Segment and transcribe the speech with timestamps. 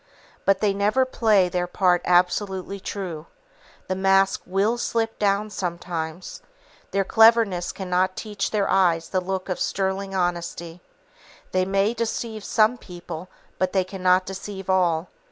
[0.45, 3.27] But they never play their part absolutely true,
[3.87, 6.41] the mask will slip down sometimes;
[6.89, 10.81] their cleverness cannot teach their eyes the look of sterling honesty;
[11.51, 13.29] they may deceive some people,
[13.59, 15.09] but they cannot deceive all.